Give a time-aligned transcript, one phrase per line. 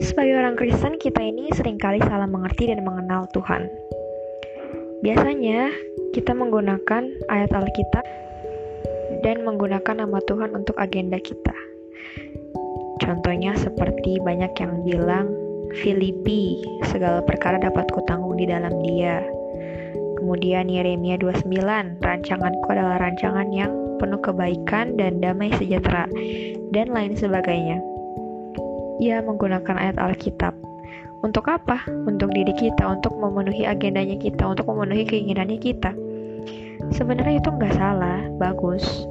[0.00, 3.68] sebagai orang Kristen, kita ini sering kali salah mengerti dan mengenal Tuhan.
[5.04, 5.72] Biasanya,
[6.12, 8.04] kita menggunakan ayat Alkitab
[9.20, 11.56] dan menggunakan nama Tuhan untuk agenda kita.
[13.00, 15.26] Contohnya seperti banyak yang bilang,
[15.80, 19.24] Filipi, segala perkara dapat kutanggung di dalam dia.
[20.20, 21.48] Kemudian Yeremia 29,
[22.04, 26.08] rancanganku adalah rancangan yang penuh kebaikan dan damai sejahtera,
[26.72, 27.89] dan lain sebagainya
[29.00, 30.52] ia menggunakan ayat Alkitab.
[31.24, 31.80] Untuk apa?
[32.08, 35.92] Untuk diri kita, untuk memenuhi agendanya kita, untuk memenuhi keinginannya kita.
[36.92, 39.04] Sebenarnya itu nggak salah, bagus.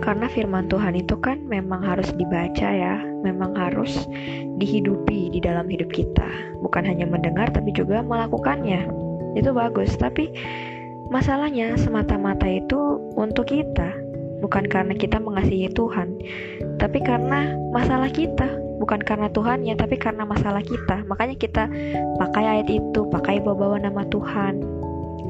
[0.00, 4.08] Karena firman Tuhan itu kan memang harus dibaca ya, memang harus
[4.56, 6.28] dihidupi di dalam hidup kita.
[6.64, 8.88] Bukan hanya mendengar tapi juga melakukannya.
[9.36, 10.32] Itu bagus, tapi
[11.12, 13.92] masalahnya semata-mata itu untuk kita,
[14.40, 16.16] bukan karena kita mengasihi Tuhan,
[16.80, 18.48] tapi karena masalah kita
[18.78, 21.66] bukan karena Tuhan ya tapi karena masalah kita makanya kita
[22.16, 24.62] pakai ayat itu pakai bawa-bawa nama Tuhan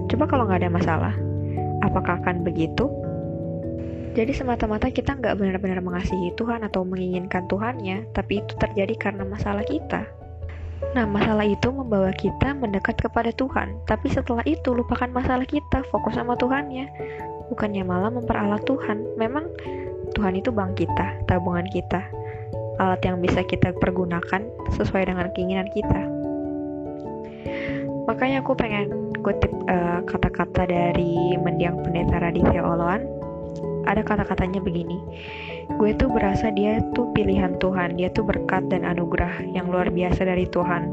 [0.08, 1.14] coba kalau nggak ada masalah
[1.82, 2.86] apakah akan begitu
[4.12, 9.64] jadi semata-mata kita nggak benar-benar mengasihi Tuhan atau menginginkan Tuhannya tapi itu terjadi karena masalah
[9.64, 10.04] kita
[10.94, 13.82] Nah, masalah itu membawa kita mendekat kepada Tuhan.
[13.90, 16.86] Tapi setelah itu, lupakan masalah kita, fokus sama Tuhannya.
[17.50, 19.18] Bukannya malah memperalat Tuhan.
[19.18, 19.50] Memang
[20.14, 22.06] Tuhan itu bank kita, tabungan kita
[22.78, 24.46] alat yang bisa kita pergunakan
[24.78, 26.00] sesuai dengan keinginan kita.
[28.08, 33.04] Makanya aku pengen kutip eh, kata-kata dari mendiang pendeta Raditya Oloan.
[33.88, 35.00] Ada kata-katanya begini,
[35.80, 40.28] gue tuh berasa dia tuh pilihan Tuhan, dia tuh berkat dan anugerah yang luar biasa
[40.28, 40.92] dari Tuhan.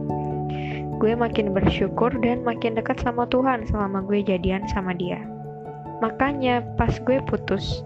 [0.95, 5.19] Gue makin bersyukur dan makin dekat sama Tuhan selama gue jadian sama dia.
[5.99, 7.83] Makanya pas gue putus,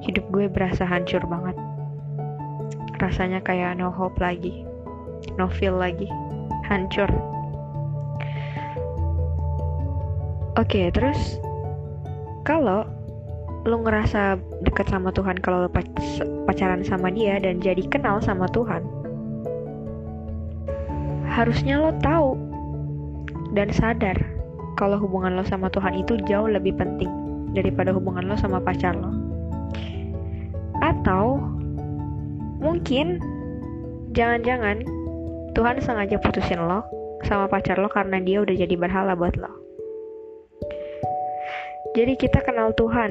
[0.00, 1.56] hidup gue berasa hancur banget
[2.98, 4.64] rasanya kayak no hope lagi
[5.36, 6.08] no feel lagi
[6.66, 7.08] hancur.
[10.56, 11.36] Oke okay, terus
[12.48, 12.88] kalau
[13.66, 15.70] lu ngerasa deket sama Tuhan kalau lu
[16.46, 18.86] pacaran sama dia dan jadi kenal sama Tuhan
[21.26, 22.38] harusnya lo tahu
[23.58, 24.14] dan sadar
[24.78, 27.10] kalau hubungan lo sama Tuhan itu jauh lebih penting
[27.58, 29.25] daripada hubungan lo sama pacar lo
[32.86, 33.18] Mungkin
[34.14, 34.86] jangan-jangan
[35.58, 36.86] Tuhan sengaja putusin lo
[37.26, 39.50] sama pacar lo karena dia udah jadi berhala buat lo.
[41.98, 43.10] Jadi kita kenal Tuhan.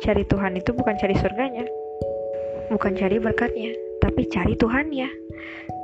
[0.00, 1.68] Cari Tuhan itu bukan cari surganya,
[2.72, 5.08] bukan cari berkatnya, tapi cari Tuhannya.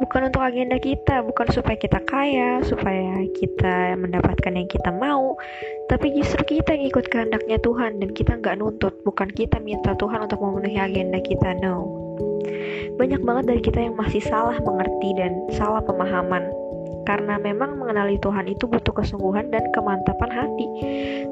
[0.02, 5.38] Bukan untuk agenda kita, bukan supaya kita kaya, supaya kita mendapatkan yang kita mau,
[5.86, 10.26] tapi justru kita yang ikut kehendaknya Tuhan dan kita nggak nuntut, bukan kita minta Tuhan
[10.26, 11.86] untuk memenuhi agenda kita, no.
[12.98, 16.63] Banyak banget dari kita yang masih salah mengerti dan salah pemahaman
[17.04, 20.66] karena memang mengenali Tuhan itu butuh kesungguhan dan kemantapan hati.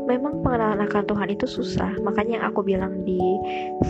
[0.05, 3.21] Memang pengenalan akan Tuhan itu susah, makanya yang aku bilang di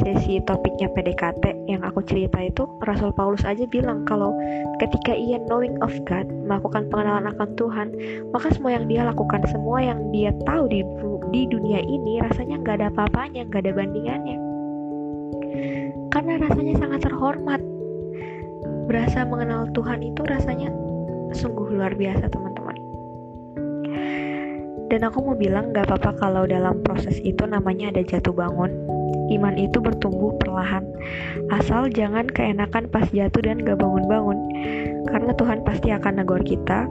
[0.03, 4.35] sesi topiknya PDKT yang aku cerita itu, Rasul Paulus aja bilang kalau
[4.79, 7.89] ketika ia knowing of God, melakukan pengenalan akan Tuhan,
[8.31, 10.85] maka semua yang dia lakukan, semua yang dia tahu di,
[11.35, 14.39] di dunia ini, rasanya nggak ada apa-apanya, nggak ada bandingannya.
[16.13, 17.61] Karena rasanya sangat terhormat.
[18.83, 20.69] Berasa mengenal Tuhan itu rasanya
[21.33, 22.77] sungguh luar biasa teman-teman.
[24.93, 28.69] Dan aku mau bilang gak apa-apa kalau dalam proses itu namanya ada jatuh bangun.
[29.33, 30.85] Iman itu bertumbuh perlahan.
[31.49, 34.39] Asal jangan keenakan pas jatuh dan gak bangun-bangun.
[35.09, 36.85] Karena Tuhan pasti akan negor kita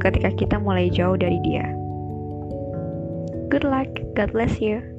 [0.00, 1.68] ketika kita mulai jauh dari dia.
[3.52, 3.92] Good luck.
[4.16, 4.93] God bless you